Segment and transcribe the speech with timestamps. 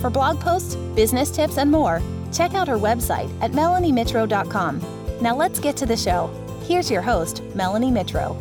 [0.00, 2.02] For blog posts, business tips, and more,
[2.32, 4.80] check out her website at melaniemitro.com.
[5.20, 6.30] Now let's get to the show.
[6.62, 8.36] Here's your host, Melanie Mitro.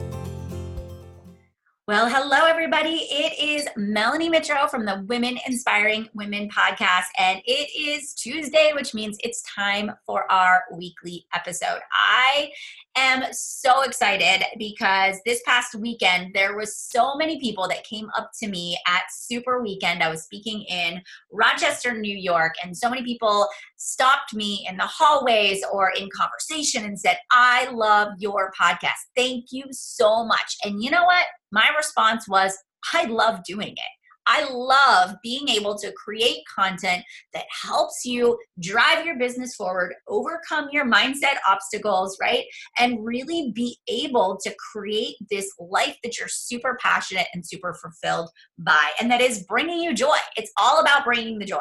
[1.89, 3.07] Well, hello, everybody.
[3.09, 8.93] It is Melanie Mitro from the Women Inspiring Women podcast, and it is Tuesday, which
[8.93, 11.79] means it's time for our weekly episode.
[11.91, 12.51] I
[12.95, 18.31] am so excited because this past weekend there was so many people that came up
[18.39, 20.03] to me at Super Weekend.
[20.03, 23.47] I was speaking in Rochester, New York, and so many people
[23.77, 28.99] stopped me in the hallways or in conversation and said, "I love your podcast.
[29.15, 31.25] Thank you so much." And you know what?
[31.51, 32.57] My response was,
[32.93, 33.98] "I love doing it."
[34.31, 40.69] I love being able to create content that helps you drive your business forward, overcome
[40.71, 42.45] your mindset obstacles, right?
[42.77, 48.29] And really be able to create this life that you're super passionate and super fulfilled
[48.59, 50.17] by, and that is bringing you joy.
[50.37, 51.57] It's all about bringing the joy.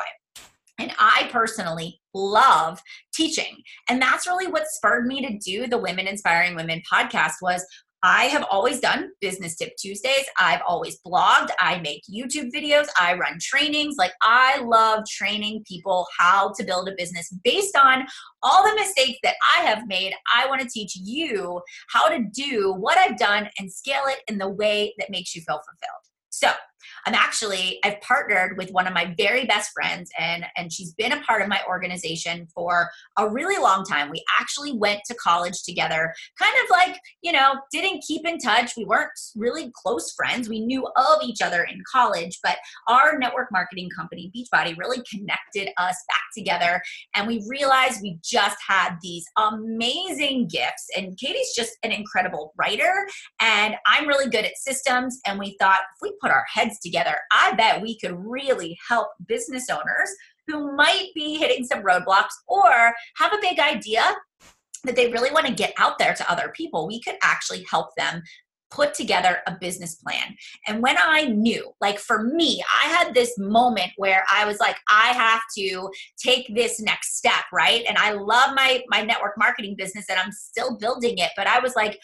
[0.78, 2.80] And I personally love
[3.12, 3.62] teaching.
[3.89, 7.66] And that's really what spurred me to do the Women Inspiring Women podcast was
[8.02, 10.27] I have always done business tip Tuesdays.
[10.38, 11.48] I've always blogged.
[11.58, 12.86] I make YouTube videos.
[12.98, 13.96] I run trainings.
[13.98, 18.06] Like, I love training people how to build a business based on
[18.42, 20.14] all the mistakes that I have made.
[20.34, 21.60] I want to teach you
[21.92, 25.42] how to do what I've done and scale it in the way that makes you
[25.42, 26.05] feel fulfilled.
[26.30, 26.50] So,
[27.06, 31.12] I'm actually I've partnered with one of my very best friends and and she's been
[31.12, 34.11] a part of my organization for a really long time.
[34.11, 36.12] We actually went to college together.
[36.39, 38.72] Kind of like, you know, didn't keep in touch.
[38.77, 40.48] We weren't really close friends.
[40.48, 42.57] We knew of each other in college, but
[42.89, 46.80] our network marketing company Beachbody really connected us back together
[47.14, 53.07] and we realized we just had these amazing gifts and Katie's just an incredible writer
[53.41, 57.16] and I'm really good at systems and we thought if we put our heads together
[57.33, 60.11] I bet we could really help business owners
[60.46, 64.02] who might be hitting some roadblocks or have a big idea
[64.84, 66.86] that they really want to get out there to other people.
[66.86, 68.22] We could actually help them
[68.70, 70.36] put together a business plan.
[70.67, 74.77] And when I knew, like for me, I had this moment where I was like,
[74.90, 75.90] I have to
[76.22, 77.84] take this next step, right?
[77.88, 81.61] And I love my my network marketing business and I'm still building it, but I
[81.61, 81.98] was like,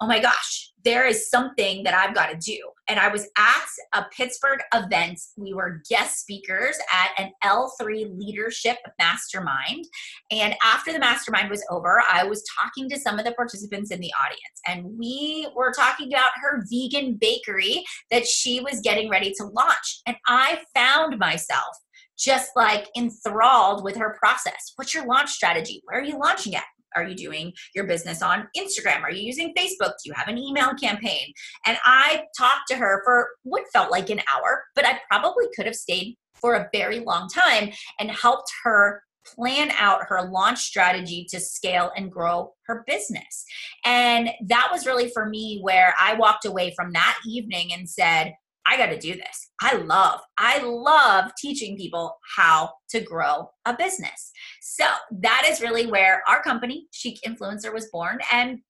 [0.00, 2.58] oh my gosh, there is something that I've got to do.
[2.88, 5.20] And I was at a Pittsburgh event.
[5.36, 9.84] We were guest speakers at an L3 leadership mastermind.
[10.30, 14.00] And after the mastermind was over, I was talking to some of the participants in
[14.00, 14.40] the audience.
[14.66, 20.00] And we were talking about her vegan bakery that she was getting ready to launch.
[20.06, 21.76] And I found myself
[22.18, 24.72] just like enthralled with her process.
[24.76, 25.82] What's your launch strategy?
[25.84, 26.64] Where are you launching at?
[26.96, 29.02] Are you doing your business on Instagram?
[29.02, 29.92] Are you using Facebook?
[30.02, 31.32] Do you have an email campaign?
[31.66, 35.66] And I talked to her for what felt like an hour, but I probably could
[35.66, 39.02] have stayed for a very long time and helped her
[39.34, 43.44] plan out her launch strategy to scale and grow her business.
[43.84, 48.34] And that was really for me where I walked away from that evening and said,
[48.68, 49.50] I got to do this.
[49.60, 54.30] I love, I love teaching people how to grow a business.
[54.60, 54.84] So
[55.20, 58.18] that is really where our company, Chic Influencer, was born.
[58.32, 58.60] And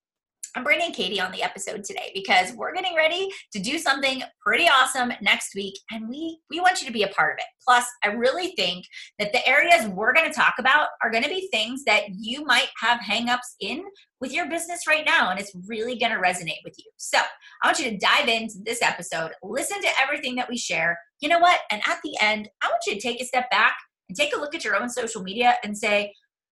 [0.59, 4.65] I'm bringing Katie on the episode today because we're getting ready to do something pretty
[4.65, 7.45] awesome next week and we we want you to be a part of it.
[7.65, 8.85] Plus, I really think
[9.21, 12.45] that the areas we're going to talk about are going to be things that you
[12.45, 13.85] might have hangups in
[14.21, 16.91] with your business right now and it's really going to resonate with you.
[16.97, 17.19] So,
[17.63, 20.99] I want you to dive into this episode, listen to everything that we share.
[21.21, 21.61] You know what?
[21.71, 23.77] And at the end, I want you to take a step back
[24.09, 26.13] and take a look at your own social media and say,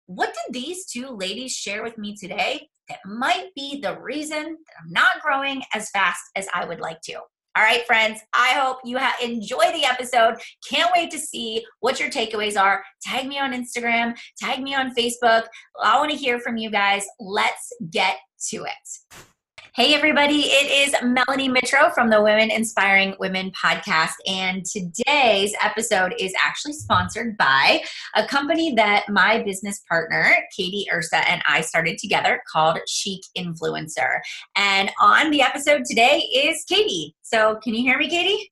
[0.06, 4.74] what did these two ladies share with me today that might be the reason that
[4.84, 7.20] I'm not growing as fast as I would like to.
[7.56, 10.36] All right, friends, I hope you ha- enjoy the episode.
[10.70, 12.84] Can't wait to see what your takeaways are.
[13.02, 15.44] Tag me on Instagram, tag me on Facebook.
[15.82, 17.06] I want to hear from you guys.
[17.20, 18.18] Let's get
[18.50, 19.16] to it.
[19.76, 24.14] Hey, everybody, it is Melanie Mitro from the Women Inspiring Women podcast.
[24.28, 27.84] And today's episode is actually sponsored by
[28.16, 34.18] a company that my business partner, Katie Ursa, and I started together called Chic Influencer.
[34.56, 37.16] And on the episode today is Katie.
[37.22, 38.52] So, can you hear me, Katie?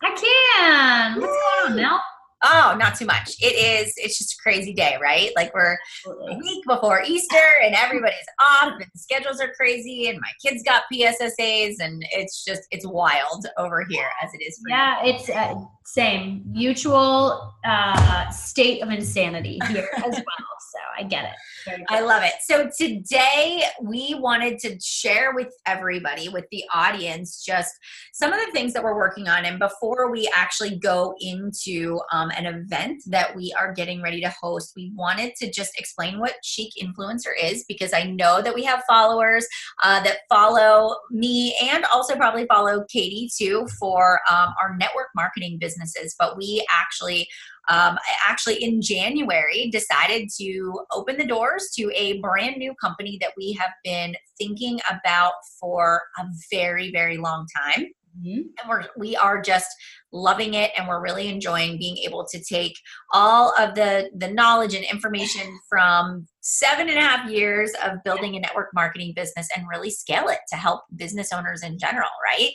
[0.00, 1.20] I can.
[1.20, 2.00] What's going on, Mel?
[2.44, 3.36] Oh, not too much.
[3.40, 5.30] It is, it's just a crazy day, right?
[5.36, 10.30] Like we're a week before Easter and everybody's off and schedules are crazy and my
[10.44, 15.12] kids got PSSAs and it's just, it's wild over here as it is yeah, you.
[15.12, 20.52] it's uh, same mutual uh, state of insanity here as well.
[20.72, 21.80] So I get it.
[21.88, 22.32] I love it.
[22.40, 27.72] So today we wanted to share with everybody, with the audience, just
[28.12, 29.44] some of the things that we're working on.
[29.44, 34.32] And before we actually go into um, an event that we are getting ready to
[34.40, 38.64] host, we wanted to just explain what Chic Influencer is because I know that we
[38.64, 39.46] have followers
[39.82, 45.58] uh, that follow me and also probably follow Katie too for um, our network marketing
[45.72, 46.14] businesses.
[46.18, 47.28] But we actually
[47.68, 47.96] um,
[48.28, 53.52] actually in January decided to open the doors to a brand new company that we
[53.52, 57.86] have been thinking about for a very, very long time.
[58.18, 58.40] Mm-hmm.
[58.40, 59.68] And we're we are just
[60.12, 62.74] loving it and we're really enjoying being able to take
[63.14, 68.36] all of the the knowledge and information from seven and a half years of building
[68.36, 72.52] a network marketing business and really scale it to help business owners in general right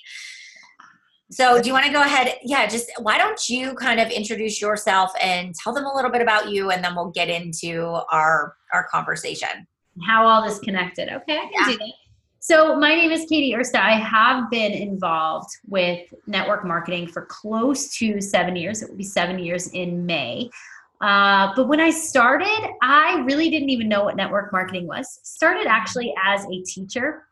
[1.29, 2.35] so, do you want to go ahead?
[2.41, 6.21] Yeah, just why don't you kind of introduce yourself and tell them a little bit
[6.21, 9.67] about you, and then we'll get into our our conversation.
[10.07, 11.09] How all this connected?
[11.09, 11.65] Okay, I can yeah.
[11.71, 11.93] do that.
[12.39, 13.75] So, my name is Katie Ersta.
[13.75, 18.81] I have been involved with network marketing for close to seven years.
[18.81, 20.49] It will be seven years in May.
[21.01, 25.19] Uh, but when I started, I really didn't even know what network marketing was.
[25.23, 27.23] Started actually as a teacher.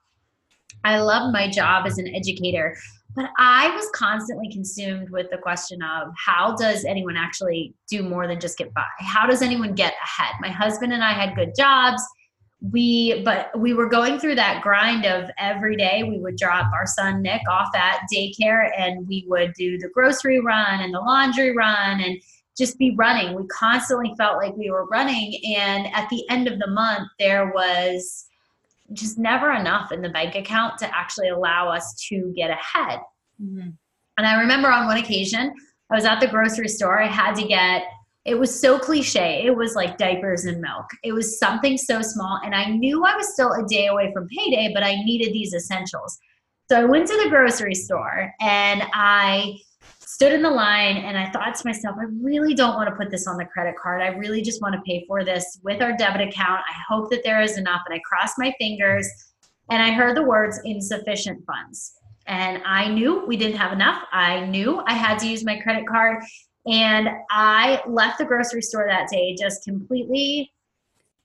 [0.83, 2.75] I love my job as an educator
[3.15, 8.27] but I was constantly consumed with the question of how does anyone actually do more
[8.27, 8.85] than just get by?
[8.99, 10.35] How does anyone get ahead?
[10.41, 12.03] My husband and I had good jobs.
[12.71, 16.87] We, but we were going through that grind of every day we would drop our
[16.87, 21.55] son Nick off at daycare and we would do the grocery run and the laundry
[21.55, 22.19] run and
[22.57, 23.35] just be running.
[23.35, 25.39] We constantly felt like we were running.
[25.57, 28.25] And at the end of the month, there was
[28.93, 32.99] just never enough in the bank account to actually allow us to get ahead.
[33.41, 33.69] Mm-hmm.
[34.17, 35.53] And I remember on one occasion,
[35.91, 37.01] I was at the grocery store.
[37.01, 37.83] I had to get,
[38.23, 39.43] it was so cliche.
[39.45, 40.85] It was like diapers and milk.
[41.03, 42.39] It was something so small.
[42.43, 45.53] And I knew I was still a day away from payday, but I needed these
[45.53, 46.17] essentials.
[46.69, 49.57] So I went to the grocery store and I
[50.07, 53.09] stood in the line and I thought to myself, I really don't want to put
[53.11, 54.01] this on the credit card.
[54.01, 56.61] I really just want to pay for this with our debit account.
[56.69, 57.81] I hope that there is enough.
[57.87, 59.07] And I crossed my fingers
[59.69, 61.93] and I heard the words insufficient funds.
[62.27, 64.03] And I knew we didn't have enough.
[64.11, 66.23] I knew I had to use my credit card.
[66.65, 70.51] And I left the grocery store that day just completely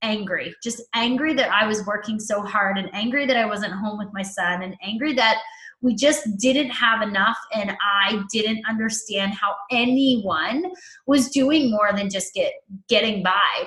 [0.02, 3.98] angry, just angry that I was working so hard and angry that I wasn't home
[3.98, 5.38] with my son and angry that
[5.82, 10.64] we just didn't have enough and I didn't understand how anyone
[11.06, 12.52] was doing more than just get
[12.88, 13.64] getting by.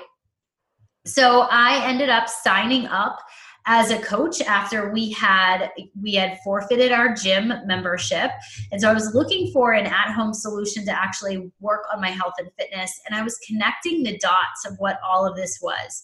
[1.05, 3.19] So I ended up signing up
[3.65, 5.71] as a coach after we had
[6.01, 8.29] we had forfeited our gym membership
[8.71, 12.33] and so i was looking for an at-home solution to actually work on my health
[12.39, 16.03] and fitness and i was connecting the dots of what all of this was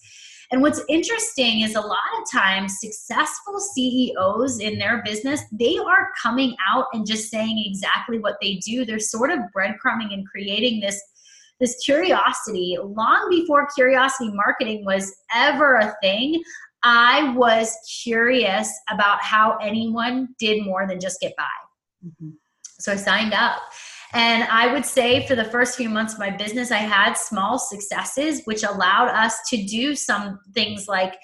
[0.51, 6.10] and what's interesting is a lot of times successful CEOs in their business, they are
[6.22, 8.84] coming out and just saying exactly what they do.
[8.84, 11.01] They're sort of breadcrumbing and creating this
[11.60, 16.42] this curiosity long before curiosity marketing was ever a thing
[16.83, 21.44] I was curious about how anyone did more than just get by.
[22.06, 22.30] Mm-hmm.
[22.80, 23.62] So I signed up.
[24.13, 27.59] And I would say for the first few months of my business, I had small
[27.59, 31.16] successes, which allowed us to do some things like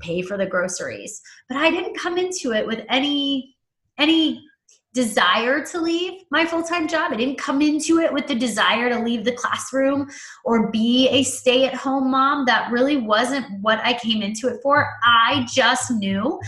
[0.00, 1.20] pay for the groceries.
[1.48, 3.56] But I didn't come into it with any
[3.98, 4.42] any
[4.94, 7.12] desire to leave my full time job.
[7.12, 10.10] I didn't come into it with the desire to leave the classroom
[10.44, 12.44] or be a stay at home mom.
[12.44, 14.92] That really wasn't what I came into it for.
[15.02, 16.38] I just knew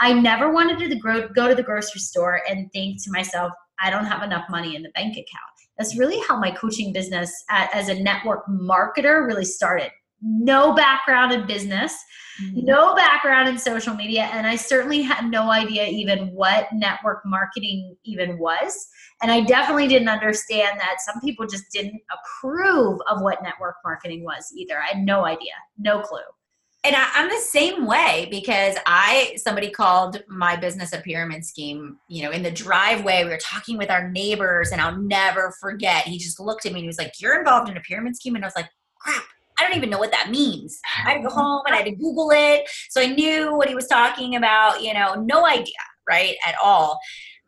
[0.00, 3.52] I never wanted to go to the grocery store and think to myself,
[3.84, 5.54] I don't have enough money in the bank account.
[5.78, 9.90] That's really how my coaching business as a network marketer really started
[10.24, 11.94] no background in business,
[12.42, 12.64] mm-hmm.
[12.64, 17.94] no background in social media, and I certainly had no idea even what network marketing
[18.04, 18.88] even was.
[19.22, 24.24] And I definitely didn't understand that some people just didn't approve of what network marketing
[24.24, 24.78] was either.
[24.78, 26.20] I had no idea, no clue.
[26.84, 31.96] And I, am the same way because I somebody called my business a pyramid scheme.
[32.08, 36.04] You know, in the driveway, we were talking with our neighbors, and I'll never forget.
[36.06, 38.34] He just looked at me and he was like, "You're involved in a pyramid scheme,"
[38.34, 38.68] and I was like,
[39.00, 39.24] "Crap."
[39.58, 40.78] I don't even know what that means.
[41.06, 42.68] I had to go home and I had to Google it.
[42.90, 45.74] So I knew what he was talking about, you know, no idea,
[46.08, 46.98] right, at all.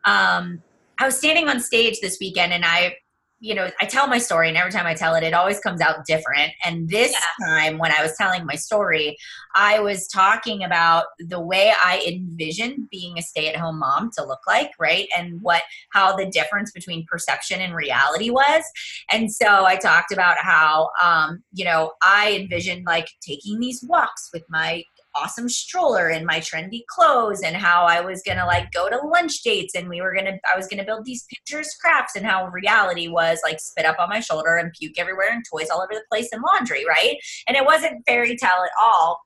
[0.05, 0.61] Um,
[0.99, 2.95] I was standing on stage this weekend and I
[3.39, 5.79] you know, I tell my story, and every time I tell it, it always comes
[5.79, 6.53] out different.
[6.63, 7.45] And this yeah.
[7.45, 9.15] time, when I was telling my story,
[9.55, 14.25] I was talking about the way I envisioned being a stay at home mom to
[14.25, 15.07] look like, right?
[15.15, 18.63] And what, how the difference between perception and reality was.
[19.11, 24.29] And so I talked about how, um, you know, I envisioned like taking these walks
[24.33, 24.83] with my
[25.17, 29.41] awesome stroller and my trendy clothes and how I was gonna like go to lunch
[29.41, 33.07] dates and we were gonna I was gonna build these pictures crafts and how reality
[33.07, 36.03] was like spit up on my shoulder and puke everywhere and toys all over the
[36.11, 37.17] place and laundry, right?
[37.47, 39.21] And it wasn't fairy tale at all.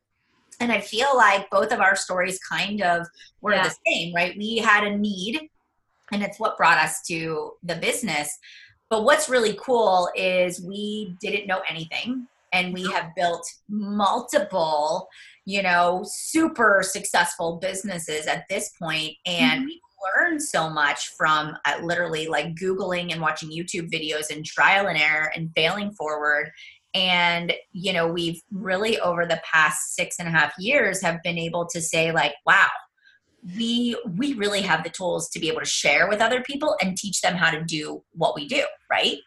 [0.60, 3.08] And I feel like both of our stories kind of
[3.42, 3.68] were yeah.
[3.68, 4.38] the same, right?
[4.38, 5.50] We had a need
[6.12, 8.38] and it's what brought us to the business.
[8.90, 15.08] But what's really cool is we didn't know anything and we have built multiple
[15.46, 19.66] you know, super successful businesses at this point, and mm-hmm.
[19.66, 19.82] we
[20.18, 24.98] learned so much from uh, literally like Googling and watching YouTube videos and trial and
[24.98, 26.52] error and failing forward.
[26.94, 31.38] And, you know, we've really over the past six and a half years have been
[31.38, 32.68] able to say, like, wow,
[33.56, 36.98] we we really have the tools to be able to share with other people and
[36.98, 39.18] teach them how to do what we do right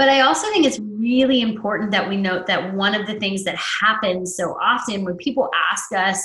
[0.00, 3.44] but I also think it's really important that we note that one of the things
[3.44, 6.24] that happens so often when people ask us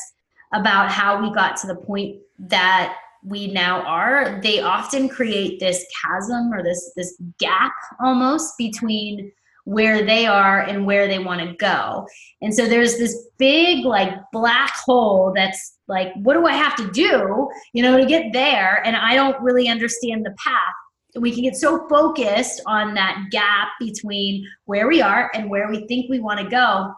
[0.53, 5.85] about how we got to the point that we now are, they often create this
[6.01, 9.29] chasm or this this gap almost between
[9.65, 12.07] where they are and where they want to go.
[12.41, 16.89] And so there's this big like black hole that's like what do I have to
[16.91, 20.75] do, you know, to get there and I don't really understand the path
[21.19, 25.85] we can get so focused on that gap between where we are and where we
[25.87, 26.93] think we want to go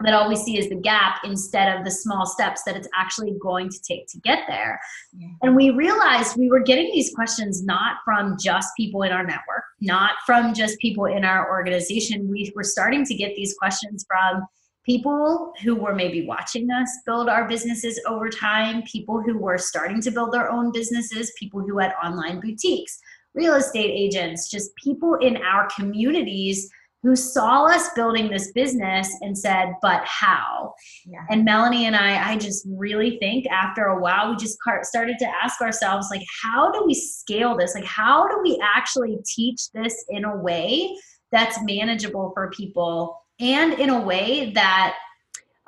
[0.00, 3.34] that all we see is the gap instead of the small steps that it's actually
[3.42, 4.80] going to take to get there.
[5.12, 5.28] Yeah.
[5.42, 9.64] And we realized we were getting these questions not from just people in our network,
[9.80, 12.30] not from just people in our organization.
[12.30, 14.46] We were starting to get these questions from
[14.86, 20.00] people who were maybe watching us build our businesses over time, people who were starting
[20.02, 23.00] to build their own businesses, people who had online boutiques
[23.38, 26.68] real estate agents, just people in our communities
[27.04, 30.74] who saw us building this business and said, but how?
[31.06, 31.24] Yeah.
[31.30, 35.28] And Melanie and I, I just really think after a while, we just started to
[35.42, 37.76] ask ourselves, like, how do we scale this?
[37.76, 40.96] Like, how do we actually teach this in a way
[41.30, 44.96] that's manageable for people and in a way that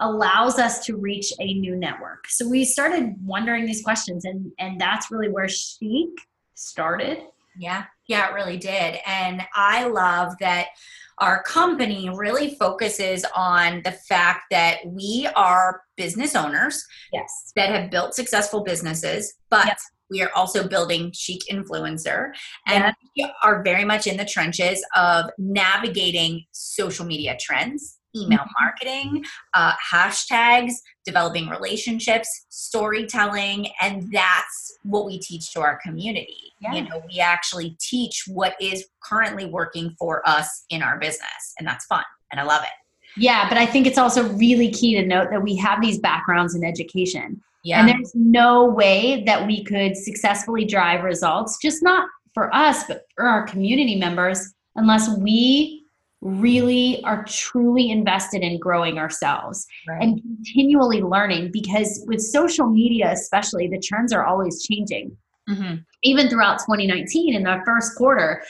[0.01, 2.27] allows us to reach a new network?
[2.27, 6.11] So we started wondering these questions, and, and that's really where Chic
[6.55, 7.19] started.
[7.59, 8.99] Yeah, yeah, it really did.
[9.07, 10.69] And I love that
[11.19, 17.53] our company really focuses on the fact that we are business owners yes.
[17.57, 19.83] that have built successful businesses, but yes.
[20.11, 22.31] we are also building chic influencer
[22.67, 28.65] and we are very much in the trenches of navigating social media trends email mm-hmm.
[28.65, 29.25] marketing,
[29.55, 30.73] uh, hashtags,
[31.05, 36.53] developing relationships, storytelling, and that's what we teach to our community.
[36.61, 36.75] Yeah.
[36.75, 41.67] You know, we actually teach what is currently working for us in our business, and
[41.67, 42.69] that's fun, and I love it.
[43.17, 46.55] Yeah, but I think it's also really key to note that we have these backgrounds
[46.55, 47.41] in education.
[47.65, 47.81] Yeah.
[47.81, 53.07] And there's no way that we could successfully drive results, just not for us, but
[53.17, 55.80] for our community members, unless we
[56.21, 60.03] really are truly invested in growing ourselves right.
[60.03, 65.17] and continually learning because with social media especially the trends are always changing
[65.49, 65.77] mm-hmm.
[66.03, 68.43] even throughout 2019 in the first quarter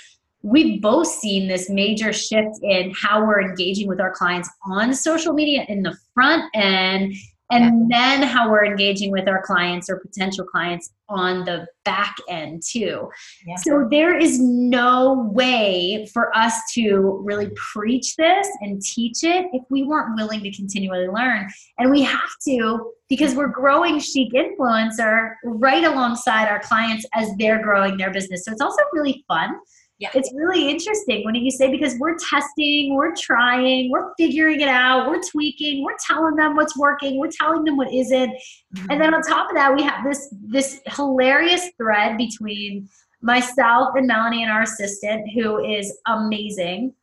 [0.43, 5.33] we've both seen this major shift in how we're engaging with our clients on social
[5.33, 7.13] media in the front end
[7.51, 8.19] and yeah.
[8.19, 13.11] then how we're engaging with our clients or potential clients on the back end too.
[13.47, 13.57] Yeah.
[13.57, 19.63] So there is no way for us to really preach this and teach it if
[19.71, 21.49] we weren't willing to continually learn.
[21.79, 27.61] And we have to because we're growing chic influencer right alongside our clients as they're
[27.61, 28.45] growing their business.
[28.45, 29.57] So it's also really fun
[30.01, 30.09] yeah.
[30.15, 35.09] It's really interesting when you say because we're testing, we're trying, we're figuring it out,
[35.09, 38.31] we're tweaking, we're telling them what's working, we're telling them what isn't.
[38.31, 38.87] Mm-hmm.
[38.91, 42.89] And then on top of that, we have this this hilarious thread between
[43.21, 46.95] myself and Melanie and our assistant who is amazing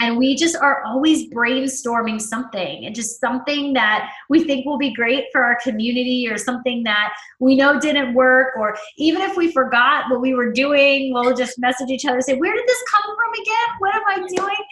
[0.00, 4.92] and we just are always brainstorming something and just something that we think will be
[4.92, 9.50] great for our community or something that we know didn't work or even if we
[9.52, 13.14] forgot what we were doing we'll just message each other say where did this come
[13.16, 14.64] from again what am i doing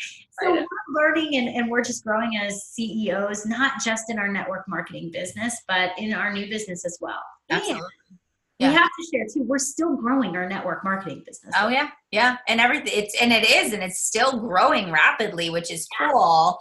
[0.43, 4.67] so we're learning and, and we're just growing as ceos not just in our network
[4.69, 7.83] marketing business but in our new business as well Absolutely.
[7.83, 8.17] yeah.
[8.61, 9.43] We have to share too.
[9.43, 11.55] We're still growing our network marketing business.
[11.59, 12.93] Oh yeah, yeah, and everything.
[12.95, 16.59] It's and it is, and it's still growing rapidly, which is cool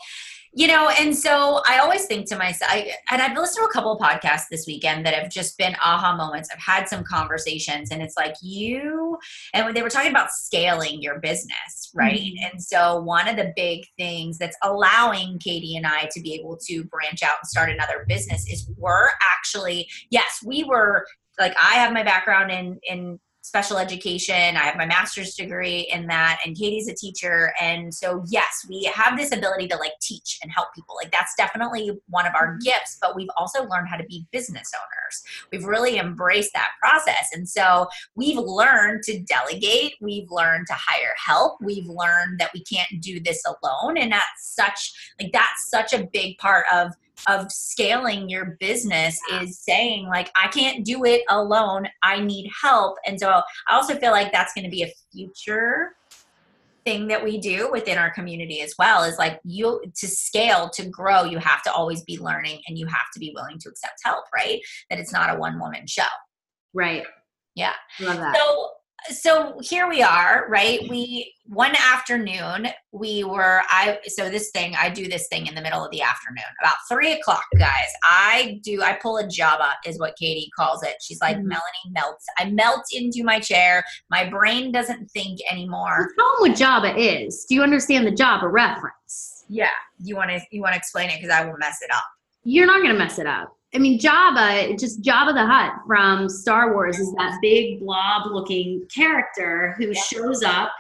[0.55, 3.73] you know and so i always think to myself I, and i've listened to a
[3.73, 7.91] couple of podcasts this weekend that have just been aha moments i've had some conversations
[7.91, 9.17] and it's like you
[9.53, 12.51] and when they were talking about scaling your business right mm-hmm.
[12.51, 16.57] and so one of the big things that's allowing katie and i to be able
[16.57, 21.05] to branch out and start another business is we're actually yes we were
[21.39, 24.55] like i have my background in in special education.
[24.55, 27.53] I have my master's degree in that, and Katie's a teacher.
[27.61, 30.95] And so, yes, we have this ability to like teach and help people.
[30.95, 32.59] Like, that's definitely one of our mm-hmm.
[32.63, 35.23] gifts, but we've also learned how to be business owners.
[35.51, 37.29] We've really embraced that process.
[37.33, 42.63] And so, we've learned to delegate, we've learned to hire help, we've learned that we
[42.63, 43.97] can't do this alone.
[43.97, 46.93] And that's such, like, that's such a big part of
[47.27, 51.87] of scaling your business is saying like i can't do it alone.
[52.01, 52.97] I need help.
[53.05, 55.95] And so i also feel like that's going to be a future
[56.85, 60.85] thing that we do within our community as well is like you to scale to
[60.89, 64.01] grow you have to always be learning and you have to be willing to accept
[64.03, 64.59] help right?
[64.89, 66.03] That it's not a one woman show.
[66.73, 67.03] Right.
[67.55, 67.73] Yeah.
[67.99, 68.69] Love so
[69.11, 70.79] so here we are right?
[70.89, 75.61] We one afternoon we were i so this thing i do this thing in the
[75.61, 76.43] middle of the afternoon.
[76.61, 80.95] About three o'clock guys i do i pull a Jabba is what katie calls it.
[81.01, 81.49] She's like mm-hmm.
[81.49, 83.83] melanie melts i melt into my chair.
[84.09, 86.09] My brain doesn't think anymore.
[86.17, 89.45] Tell them what Jabba is do you understand the Jabba reference?
[89.49, 89.69] Yeah
[89.99, 91.17] you want to you want to explain it?
[91.17, 92.03] Because i will mess it up
[92.43, 96.29] you're not going to mess it up I mean, Jabba, just Jabba the Hutt from
[96.29, 100.71] Star Wars is that big blob looking character who shows up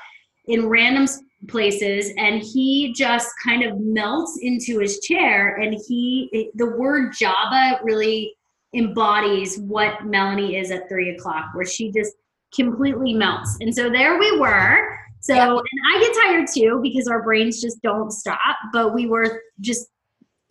[0.45, 1.07] in random
[1.47, 5.55] places and he just kind of melts into his chair.
[5.55, 8.35] And he, the word Jabba really
[8.75, 12.13] embodies what Melanie is at three o'clock, where she just
[12.53, 13.57] completely melts.
[13.59, 14.99] And so there we were.
[15.19, 15.49] So, yep.
[15.49, 18.39] and I get tired too because our brains just don't stop,
[18.71, 19.87] but we were just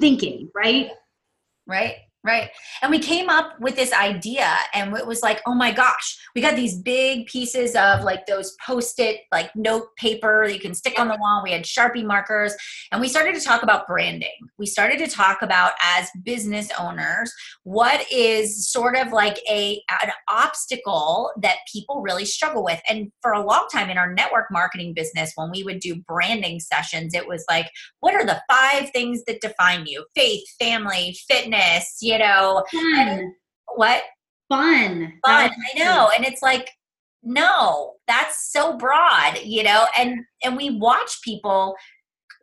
[0.00, 0.90] thinking, right?
[1.66, 1.97] Right.
[2.25, 2.50] Right.
[2.83, 6.41] And we came up with this idea and it was like, oh my gosh, we
[6.41, 10.73] got these big pieces of like those post it, like note paper that you can
[10.73, 11.43] stick on the wall.
[11.43, 12.54] We had Sharpie markers
[12.93, 14.30] and we started to talk about branding.
[14.56, 17.32] We started to talk about as business owners,
[17.65, 22.80] what is sort of like a, an obstacle that people really struggle with.
[22.89, 26.61] And for a long time in our network marketing business, when we would do branding
[26.61, 30.04] sessions, it was like, what are the five things that define you?
[30.15, 33.34] Faith, family, fitness, you know fun.
[33.75, 34.02] what?
[34.48, 35.12] Fun.
[35.25, 36.10] Fun i know.
[36.14, 36.68] and it's like
[37.22, 39.86] no that's so broad you know?
[39.98, 41.76] And and we watch people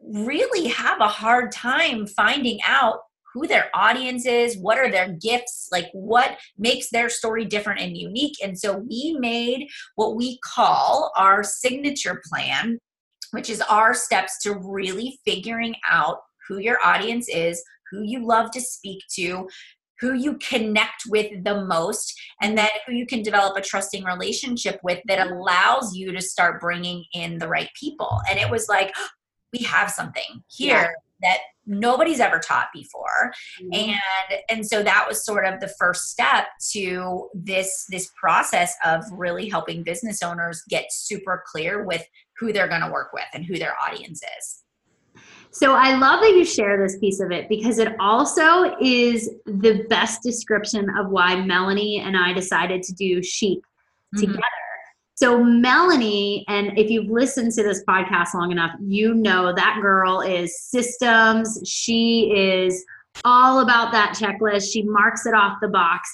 [0.02, 3.00] really have a hard time finding out
[3.34, 7.96] who their audience is, what are their gifts, like what makes their story different and
[7.96, 8.36] unique.
[8.44, 12.80] And so we made what we call our signature plan,
[13.32, 18.52] which is our steps to really figuring out who your audience is, who you love
[18.52, 19.48] to speak to,
[20.00, 24.80] who you connect with the most, and then who you can develop a trusting relationship
[24.84, 28.22] with that allows you to start bringing in the right people.
[28.30, 28.94] And it was like,
[29.52, 31.30] we have something here yeah.
[31.30, 33.74] that nobody's ever taught before mm-hmm.
[33.74, 39.04] and and so that was sort of the first step to this this process of
[39.12, 42.04] really helping business owners get super clear with
[42.38, 44.64] who they're going to work with and who their audience is
[45.60, 49.86] so I love that you share this piece of it because it also is the
[49.90, 54.22] best description of why Melanie and I decided to do Chic mm-hmm.
[54.22, 54.42] together.
[55.16, 60.22] So Melanie, and if you've listened to this podcast long enough, you know that girl
[60.22, 61.60] is systems.
[61.66, 62.86] She is
[63.26, 64.72] all about that checklist.
[64.72, 66.10] She marks it off the box.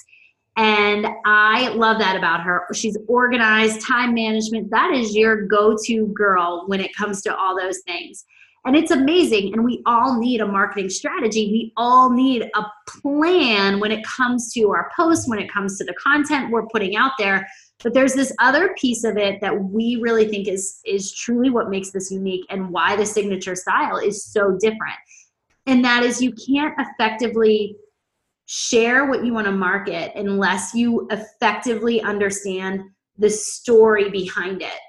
[0.56, 2.66] And I love that about her.
[2.74, 4.72] She's organized, time management.
[4.72, 8.24] That is your go to girl when it comes to all those things.
[8.66, 9.52] And it's amazing.
[9.52, 11.50] And we all need a marketing strategy.
[11.52, 15.84] We all need a plan when it comes to our posts, when it comes to
[15.84, 17.46] the content we're putting out there.
[17.84, 21.70] But there's this other piece of it that we really think is is truly what
[21.70, 24.96] makes this unique and why the signature style is so different.
[25.66, 27.76] And that is you can't effectively
[28.46, 32.80] share what you want to market unless you effectively understand
[33.18, 34.80] the story behind it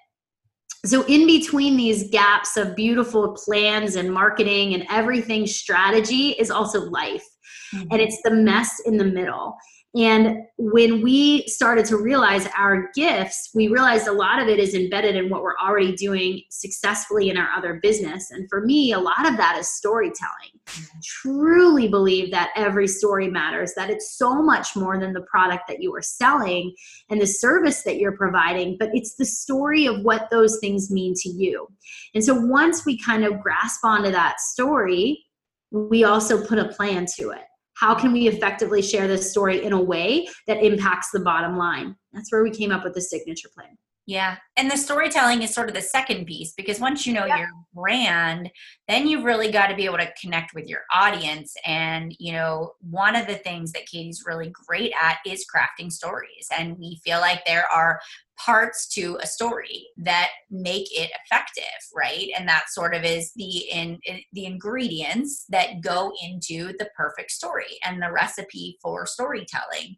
[0.86, 6.82] so in between these gaps of beautiful plans and marketing and everything strategy is also
[6.82, 7.26] life
[7.74, 7.88] mm-hmm.
[7.92, 9.56] and it's the mess in the middle
[9.98, 14.76] And when we started to realize our gifts, we realized a lot of it is
[14.76, 18.30] embedded in what we're already doing successfully in our other business.
[18.30, 20.52] And for me, a lot of that is storytelling.
[20.68, 21.00] Mm-hmm.
[21.04, 25.82] Truly believe that every story matters, that it's so much more than the product that
[25.82, 26.76] you are selling
[27.10, 31.16] and the service that you're providing, but it's the story of what those things mean
[31.16, 31.68] to you.
[32.14, 35.24] And so once we kind of grasp onto that story,
[35.72, 37.47] we also put a plan to it
[37.80, 41.96] how can we effectively share this story in a way that impacts the bottom line
[42.14, 44.38] that's where we came up with the signature plan yeah.
[44.56, 47.40] And the storytelling is sort of the second piece because once you know yeah.
[47.40, 48.50] your brand,
[48.88, 51.54] then you've really got to be able to connect with your audience.
[51.66, 56.48] And, you know, one of the things that Katie's really great at is crafting stories.
[56.58, 58.00] And we feel like there are
[58.44, 61.64] parts to a story that make it effective
[61.96, 62.30] right?
[62.38, 67.32] And that sort of is the in, in, the ingredients that go into the perfect
[67.32, 69.96] story and the recipe for storytelling.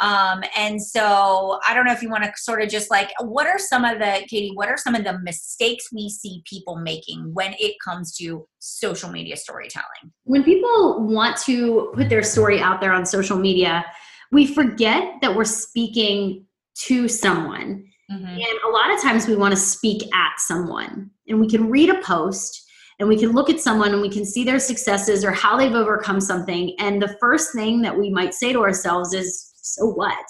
[0.00, 3.46] Um, and so i don't know if you want to sort of just like what
[3.46, 7.30] are some of the katie what are some of the mistakes we see people making
[7.32, 10.12] when it comes to social media storytelling?
[10.24, 13.84] When people want to put their story out there on social media
[14.30, 16.44] we forget that we're speaking
[16.86, 17.84] to someone.
[18.10, 18.26] Mm-hmm.
[18.26, 21.10] And a lot of times we want to speak at someone.
[21.28, 22.64] And we can read a post
[22.98, 25.72] and we can look at someone and we can see their successes or how they've
[25.72, 26.74] overcome something.
[26.78, 30.24] And the first thing that we might say to ourselves is, so what?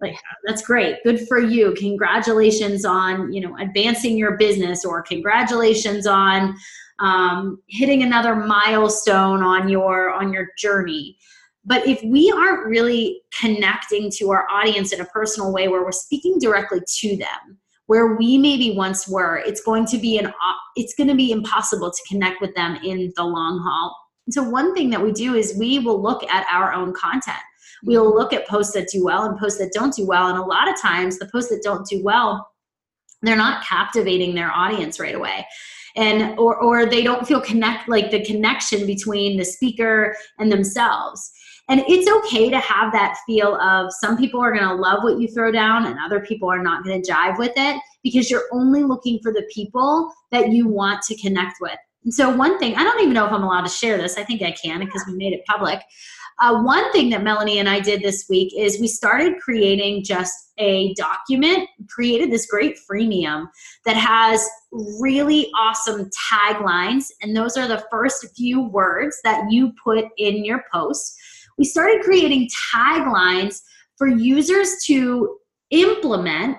[0.00, 0.96] Like, that's great.
[1.04, 1.74] Good for you.
[1.78, 6.54] Congratulations on, you know, advancing your business or congratulations on
[6.98, 11.16] um, hitting another milestone on your on your journey
[11.64, 15.92] but if we aren't really connecting to our audience in a personal way where we're
[15.92, 20.32] speaking directly to them, where we maybe once were, it's going to be an
[20.76, 23.96] it's going to be impossible to connect with them in the long haul.
[24.26, 27.38] And so one thing that we do is we will look at our own content.
[27.84, 30.28] We'll look at posts that do well and posts that don't do well.
[30.28, 32.48] And a lot of times the posts that don't do well,
[33.22, 35.46] they're not captivating their audience right away
[35.96, 41.32] and or or they don't feel connect like the connection between the speaker and themselves
[41.68, 45.20] and it's okay to have that feel of some people are going to love what
[45.20, 48.48] you throw down and other people are not going to jive with it because you're
[48.52, 51.78] only looking for the people that you want to connect with.
[52.04, 54.18] And so, one thing, I don't even know if I'm allowed to share this.
[54.18, 55.80] I think I can because we made it public.
[56.40, 60.34] Uh, one thing that Melanie and I did this week is we started creating just
[60.58, 63.46] a document, created this great freemium
[63.84, 64.44] that has
[65.00, 67.06] really awesome taglines.
[67.20, 71.16] And those are the first few words that you put in your post
[71.58, 73.60] we started creating taglines
[73.96, 75.38] for users to
[75.70, 76.58] implement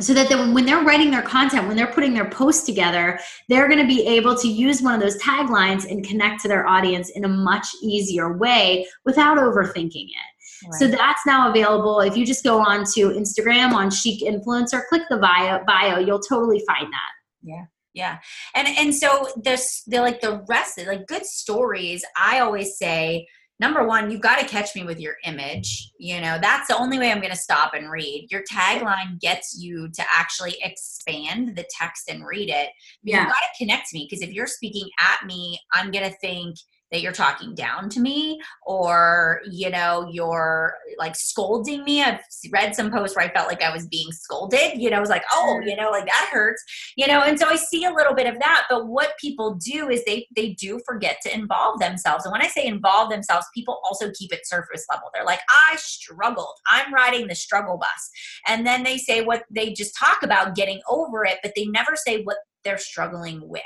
[0.00, 3.80] so that when they're writing their content, when they're putting their posts together, they're going
[3.80, 7.24] to be able to use one of those taglines and connect to their audience in
[7.24, 10.64] a much easier way without overthinking it.
[10.64, 10.74] Right.
[10.78, 12.00] So that's now available.
[12.00, 16.20] If you just go on to Instagram on Chic Influencer, click the bio, bio, you'll
[16.20, 17.10] totally find that.
[17.42, 18.18] Yeah yeah
[18.54, 23.26] and and so there's the like the rest of like good stories i always say
[23.60, 25.92] number one, you've got to catch me with your image.
[25.98, 28.28] You know, that's the only way I'm going to stop and read.
[28.30, 32.70] Your tagline gets you to actually expand the text and read it.
[33.04, 33.20] Yeah.
[33.20, 36.56] You've got to connect me because if you're speaking at me, I'm going to think,
[36.90, 42.02] that you're talking down to me or you know you're like scolding me.
[42.02, 42.20] I've
[42.52, 45.10] read some posts where i felt like i was being scolded you know i was
[45.10, 45.68] like oh mm.
[45.68, 46.62] you know like that hurts
[46.96, 49.88] you know and so i see a little bit of that but what people do
[49.88, 53.80] is they they do forget to involve themselves and when i say involve themselves people
[53.84, 55.08] also keep it surface level.
[55.12, 56.54] They're like i struggled.
[56.70, 58.10] I'm riding the struggle bus
[58.46, 61.96] and then they say what they just talk about getting over it but they never
[61.96, 63.62] say what they're struggling with.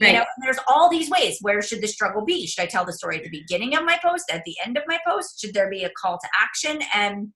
[0.00, 1.38] You know, there's all these ways.
[1.40, 2.46] Where should the struggle be?
[2.46, 4.84] Should I tell the story at the beginning of my post, at the end of
[4.86, 5.40] my post?
[5.40, 6.80] Should there be a call to action?
[6.94, 7.32] And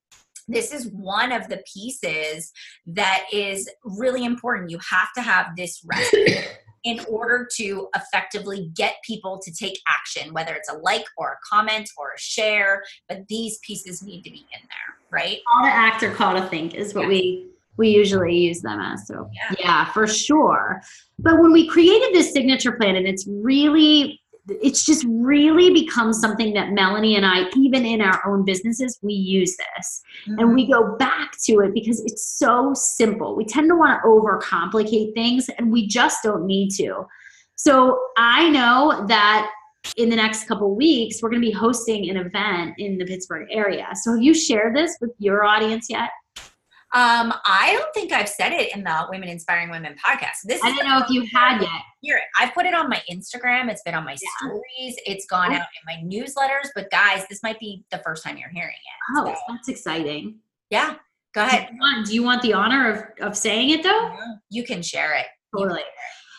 [0.48, 2.52] this is one of the pieces
[2.86, 4.70] that is really important.
[4.70, 6.36] You have to have this recipe
[6.84, 11.36] in order to effectively get people to take action, whether it's a like or a
[11.52, 12.82] comment or a share.
[13.08, 15.38] But these pieces need to be in there, right?
[15.52, 17.08] Call to act or call to think is what yeah.
[17.08, 19.06] we we usually use them as.
[19.06, 19.54] So, yeah.
[19.58, 20.80] yeah, for sure.
[21.18, 26.52] But when we created this signature plan, and it's really, it's just really become something
[26.54, 30.02] that Melanie and I, even in our own businesses, we use this.
[30.28, 30.38] Mm-hmm.
[30.38, 30.72] And we mm-hmm.
[30.72, 33.36] go back to it because it's so simple.
[33.36, 37.06] We tend to want to overcomplicate things, and we just don't need to.
[37.56, 39.50] So, I know that
[39.96, 43.48] in the next couple weeks, we're going to be hosting an event in the Pittsburgh
[43.50, 43.88] area.
[43.94, 46.10] So, have you shared this with your audience yet?
[46.96, 50.36] Um, I don't think I've said it in the Women Inspiring Women podcast.
[50.44, 51.82] This I don't know if you had yet.
[52.00, 52.22] Hear it.
[52.38, 53.70] I've put it on my Instagram.
[53.70, 54.48] It's been on my yeah.
[54.48, 54.96] stories.
[55.04, 55.56] It's gone oh.
[55.56, 56.70] out in my newsletters.
[56.74, 59.18] But guys, this might be the first time you're hearing it.
[59.18, 59.34] Oh, so.
[59.46, 60.36] that's exciting.
[60.70, 60.94] Yeah.
[61.34, 61.68] Go ahead.
[61.68, 64.16] Do you, want, do you want the honor of, of saying it though?
[64.48, 65.26] You can share it.
[65.54, 65.82] Totally.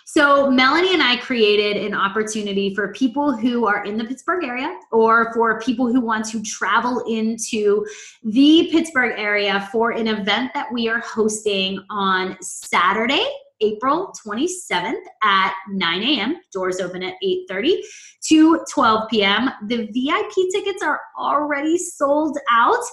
[0.10, 4.80] So, Melanie and I created an opportunity for people who are in the Pittsburgh area
[4.90, 7.86] or for people who want to travel into
[8.24, 13.28] the Pittsburgh area for an event that we are hosting on Saturday,
[13.62, 16.38] April 27th at 9 a.m.
[16.52, 17.78] Doors open at 8:30
[18.30, 19.50] to 12 p.m.
[19.68, 22.84] The VIP tickets are already sold out,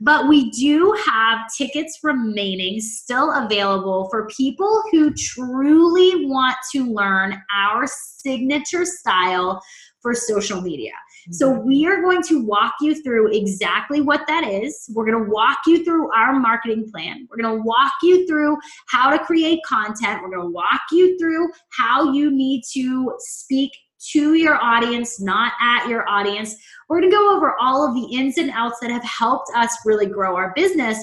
[0.00, 7.42] but we do have tickets remaining still available for people who truly want to learn
[7.54, 9.60] our signature style
[10.00, 10.92] for social media.
[11.30, 11.66] So mm-hmm.
[11.66, 14.90] we are going to walk you through exactly what that is.
[14.92, 17.26] We're going to walk you through our marketing plan.
[17.30, 18.56] We're going to walk you through
[18.88, 20.22] how to create content.
[20.22, 23.72] We're going to walk you through how you need to speak
[24.12, 26.54] to your audience, not at your audience.
[26.88, 29.74] We're going to go over all of the ins and outs that have helped us
[29.84, 31.02] really grow our business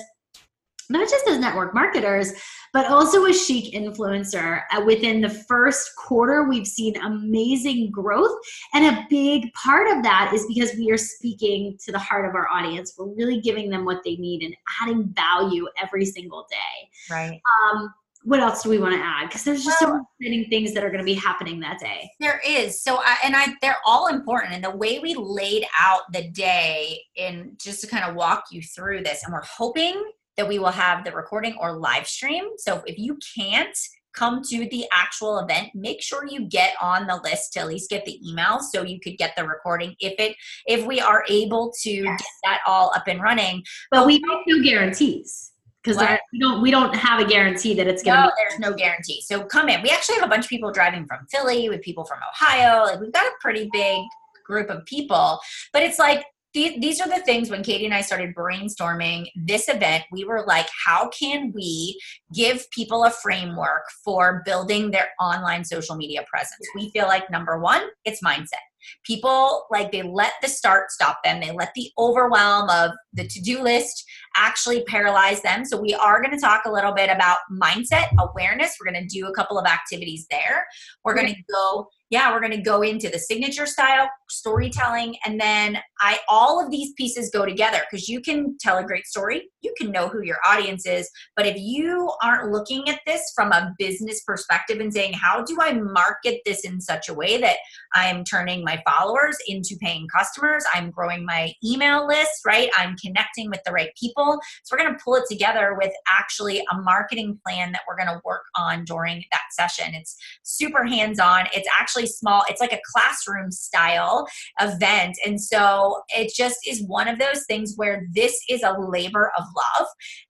[0.91, 2.33] not just as network marketers,
[2.73, 4.61] but also a chic influencer.
[4.71, 8.37] Uh, within the first quarter, we've seen amazing growth.
[8.73, 12.35] And a big part of that is because we are speaking to the heart of
[12.35, 12.95] our audience.
[12.97, 16.89] We're really giving them what they need and adding value every single day.
[17.09, 17.41] Right.
[17.73, 19.27] Um, what else do we want to add?
[19.27, 22.09] Because there's just well, so many things that are going to be happening that day.
[22.19, 22.81] There is.
[22.81, 24.53] So, I, and I, they're all important.
[24.53, 28.61] And the way we laid out the day, in just to kind of walk you
[28.61, 30.03] through this, and we're hoping
[30.37, 32.45] that we will have the recording or live stream.
[32.57, 33.77] So if you can't
[34.13, 37.89] come to the actual event, make sure you get on the list to at least
[37.89, 41.71] get the email so you could get the recording if it if we are able
[41.81, 42.19] to yes.
[42.19, 43.63] get that all up and running.
[43.89, 45.51] But, we make no guarantees
[45.83, 45.97] because
[46.31, 49.43] we don't we don't have a guarantee that it's gonna no, there's no guarantee so
[49.43, 52.19] come in we actually have a bunch of people driving from philly with people from
[52.29, 53.99] ohio like we've got a pretty big
[54.45, 55.39] group of people
[55.73, 60.03] but it's like these are the things when Katie and I started brainstorming this event,
[60.11, 61.99] we were like, how can we
[62.33, 66.67] give people a framework for building their online social media presence?
[66.75, 68.65] We feel like number one, it's mindset.
[69.05, 73.41] People like they let the start stop them, they let the overwhelm of the to
[73.41, 74.03] do list
[74.35, 75.63] actually paralyze them.
[75.65, 78.75] So, we are going to talk a little bit about mindset awareness.
[78.79, 80.65] We're going to do a couple of activities there.
[81.03, 85.39] We're going to go yeah, we're going to go into the signature style storytelling and
[85.39, 89.49] then I all of these pieces go together because you can tell a great story,
[89.61, 93.51] you can know who your audience is, but if you aren't looking at this from
[93.51, 97.57] a business perspective and saying how do I market this in such a way that
[97.93, 102.69] I'm turning my followers into paying customers, I'm growing my email list, right?
[102.77, 104.39] I'm connecting with the right people.
[104.63, 108.09] So we're going to pull it together with actually a marketing plan that we're going
[108.09, 109.93] to work on during that session.
[109.93, 111.47] It's super hands-on.
[111.53, 112.43] It's actually actually small.
[112.49, 114.27] It's like a classroom style
[114.59, 115.15] event.
[115.25, 119.43] And so it just is one of those things where this is a labor of
[119.55, 119.87] love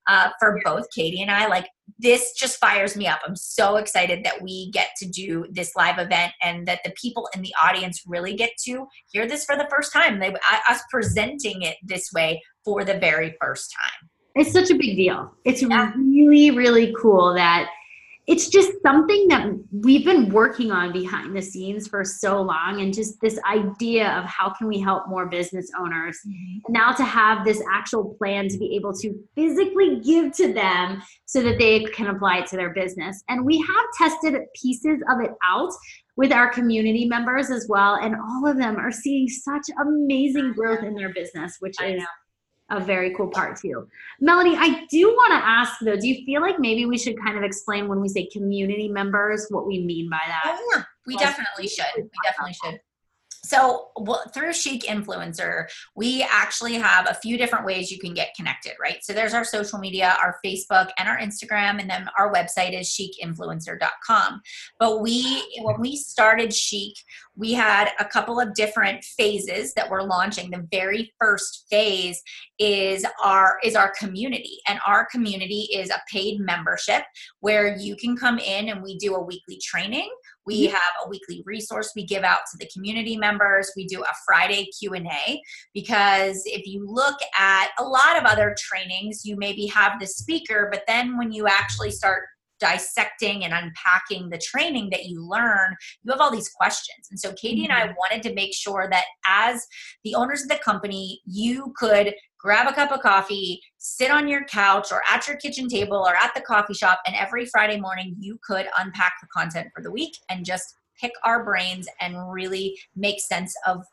[0.07, 1.47] uh, for both Katie and I.
[1.47, 1.67] Like,
[1.99, 3.19] this just fires me up.
[3.25, 7.29] I'm so excited that we get to do this live event and that the people
[7.35, 10.19] in the audience really get to hear this for the first time.
[10.19, 10.33] They,
[10.69, 14.09] us presenting it this way for the very first time.
[14.33, 15.31] It's such a big deal.
[15.45, 15.91] It's yeah.
[15.95, 17.69] really, really cool that
[18.27, 22.93] it's just something that we've been working on behind the scenes for so long and
[22.93, 26.59] just this idea of how can we help more business owners mm-hmm.
[26.65, 31.01] and now to have this actual plan to be able to physically give to them
[31.25, 35.19] so that they can apply it to their business and we have tested pieces of
[35.21, 35.71] it out
[36.15, 40.83] with our community members as well and all of them are seeing such amazing growth
[40.83, 42.03] in their business which is
[42.71, 43.87] a very cool part too.
[44.19, 47.37] Melanie, I do want to ask though, do you feel like maybe we should kind
[47.37, 50.41] of explain when we say community members what we mean by that?
[50.45, 51.85] Oh, yeah, we definitely should.
[51.95, 52.79] We definitely should.
[53.43, 58.35] So well, through Chic Influencer, we actually have a few different ways you can get
[58.35, 59.03] connected, right?
[59.03, 62.89] So there's our social media, our Facebook and our Instagram, and then our website is
[62.89, 64.41] chicinfluencer.com.
[64.79, 66.93] But we, when we started Chic,
[67.35, 70.51] we had a couple of different phases that we're launching.
[70.51, 72.21] The very first phase
[72.59, 77.03] is our is our community, and our community is a paid membership
[77.39, 80.09] where you can come in and we do a weekly training
[80.45, 83.71] we have a weekly resource we give out to the community members.
[83.75, 85.41] We do a Friday Q&A
[85.73, 90.67] because if you look at a lot of other trainings, you maybe have the speaker,
[90.71, 92.23] but then when you actually start
[92.61, 97.07] dissecting and unpacking the training that you learn, you have all these questions.
[97.09, 97.71] And so Katie mm-hmm.
[97.71, 97.95] and I mm-hmm.
[97.97, 99.65] wanted to make sure that as
[100.05, 104.45] the owners of the company, you could grab a cup of coffee, sit on your
[104.45, 108.15] couch or at your kitchen table or at the coffee shop, and every Friday morning
[108.17, 112.77] you could unpack the content for the week and just pick our brains and really
[112.95, 113.83] make sense of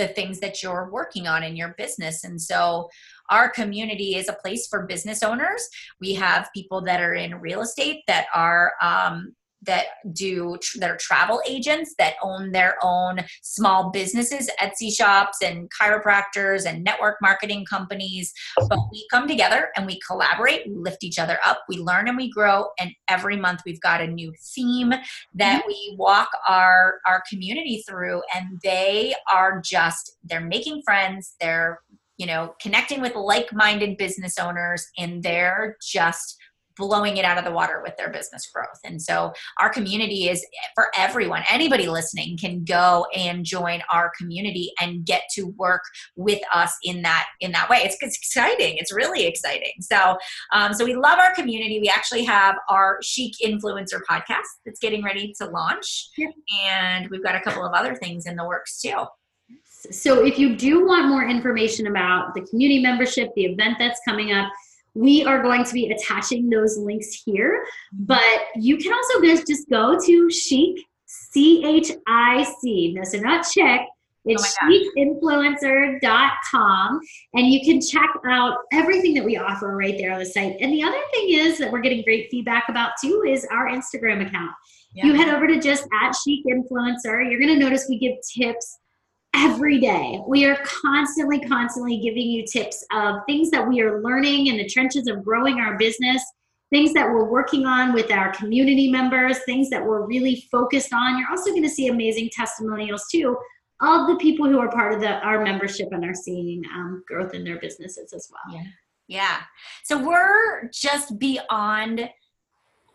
[0.00, 2.24] the things that you're working on in your business.
[2.24, 2.88] And so
[3.30, 5.68] our community is a place for business owners.
[6.00, 10.96] We have people that are in real estate that are um, that do that are
[10.96, 17.64] travel agents that own their own small businesses etsy shops and chiropractors and network marketing
[17.66, 18.32] companies
[18.68, 22.16] but we come together and we collaborate we lift each other up we learn and
[22.16, 24.90] we grow and every month we've got a new theme
[25.34, 25.68] that mm-hmm.
[25.68, 31.80] we walk our our community through and they are just they're making friends they're
[32.20, 36.36] you know connecting with like-minded business owners and they're just
[36.76, 38.78] blowing it out of the water with their business growth.
[38.84, 41.42] And so our community is for everyone.
[41.50, 45.82] Anybody listening can go and join our community and get to work
[46.16, 47.78] with us in that in that way.
[47.78, 48.76] It's, it's exciting.
[48.78, 49.72] It's really exciting.
[49.80, 50.16] So
[50.52, 51.80] um, so we love our community.
[51.80, 56.28] We actually have our Chic Influencer podcast that's getting ready to launch, yeah.
[56.66, 59.04] and we've got a couple of other things in the works too.
[59.90, 64.32] So if you do want more information about the community membership, the event that's coming
[64.32, 64.52] up,
[64.94, 67.64] we are going to be attaching those links here.
[67.92, 68.22] But
[68.56, 72.92] you can also just go to Chic, C H I C.
[72.94, 73.86] No, so not check.
[74.26, 74.66] It's oh
[75.22, 77.00] chicinfluencer.com
[77.34, 80.56] and you can check out everything that we offer right there on the site.
[80.60, 84.26] And the other thing is that we're getting great feedback about too is our Instagram
[84.26, 84.50] account.
[84.94, 85.06] Yeah.
[85.06, 87.30] You head over to just at chic influencer.
[87.30, 88.80] You're going to notice we give tips
[89.34, 90.20] every day.
[90.26, 94.68] We are constantly, constantly giving you tips of things that we are learning in the
[94.68, 96.22] trenches of growing our business,
[96.70, 101.18] things that we're working on with our community members, things that we're really focused on.
[101.18, 103.36] You're also going to see amazing testimonials too
[103.82, 107.32] of the people who are part of the, our membership and are seeing um, growth
[107.34, 108.54] in their businesses as well.
[108.54, 108.68] Yeah.
[109.08, 109.38] Yeah.
[109.82, 112.08] So we're just beyond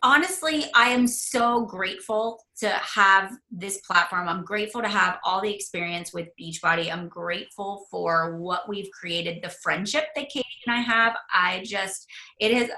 [0.06, 4.28] honestly, I am so grateful to have this platform.
[4.28, 6.92] I'm grateful to have all the experience with Beachbody.
[6.92, 11.16] I'm grateful for what we've created, the friendship that Katie and I have.
[11.34, 12.06] I just,
[12.38, 12.70] it has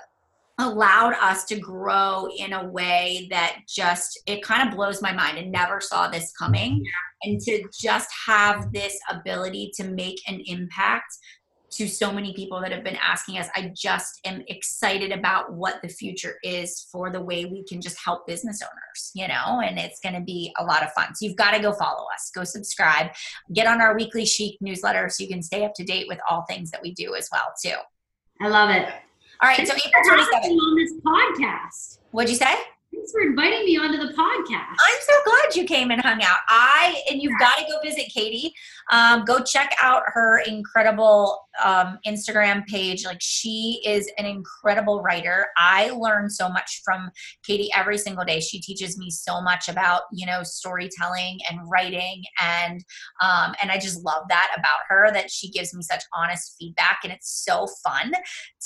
[0.59, 5.39] allowed us to grow in a way that just it kind of blows my mind
[5.39, 6.83] I never saw this coming
[7.23, 11.17] and to just have this ability to make an impact
[11.71, 13.49] to so many people that have been asking us.
[13.55, 17.99] I just am excited about what the future is for the way we can just
[18.03, 21.15] help business owners, you know, and it's going to be a lot of fun.
[21.15, 23.09] So you've got to go follow us, go subscribe,
[23.53, 26.45] get on our weekly Chic newsletter so you can stay up to date with all
[26.49, 27.77] things that we do as well, too.
[28.41, 28.89] I love it.
[29.41, 30.45] All right, so April 27th.
[30.45, 31.99] On this podcast.
[32.11, 32.55] What'd you say?
[33.09, 34.69] Thanks for inviting me onto the podcast.
[34.69, 36.39] I'm so glad you came and hung out.
[36.49, 38.53] I and you've got to go visit Katie.
[38.93, 43.05] Um, go check out her incredible um, Instagram page.
[43.07, 45.47] Like she is an incredible writer.
[45.57, 47.11] I learn so much from
[47.43, 48.41] Katie every single day.
[48.41, 52.85] She teaches me so much about you know storytelling and writing, and
[53.23, 57.01] um, and I just love that about her that she gives me such honest feedback,
[57.05, 58.13] and it's so fun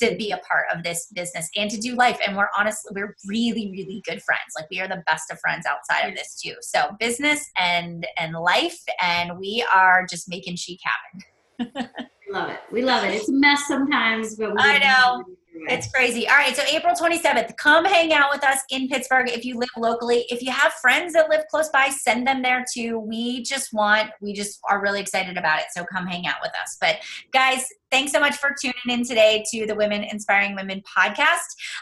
[0.00, 2.18] to be a part of this business and to do life.
[2.26, 4.55] And we're honestly we're really really good good friends.
[4.57, 6.55] Like we are the best of friends outside of this too.
[6.61, 11.90] So business and and life, and we are just making chic happen.
[12.27, 12.61] We love it.
[12.71, 13.14] We love it.
[13.14, 15.25] It's a mess sometimes, but I know.
[15.68, 16.27] It's crazy.
[16.29, 19.68] All right, so April 27th, come hang out with us in Pittsburgh if you live
[19.77, 20.25] locally.
[20.31, 22.99] If you have friends that live close by, send them there too.
[22.99, 25.66] We just want, we just are really excited about it.
[25.73, 26.79] So come hang out with us.
[26.81, 26.97] But
[27.33, 31.37] guys, thanks so much for tuning in today to the Women Inspiring Women podcast.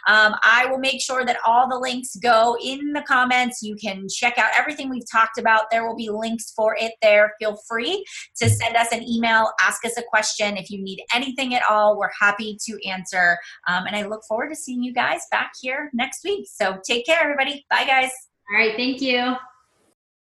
[0.08, 3.62] Um, I will make sure that all the links go in the comments.
[3.62, 5.70] You can check out everything we've talked about.
[5.70, 7.32] There will be links for it there.
[7.38, 8.04] Feel free
[8.40, 10.56] to send us an email, ask us a question.
[10.56, 13.38] If you need anything at all, we're happy to answer.
[13.68, 16.48] Um, and I look forward to seeing you guys back here next week.
[16.52, 17.64] So take care, everybody.
[17.70, 18.10] Bye, guys.
[18.50, 18.74] All right.
[18.74, 19.36] Thank you.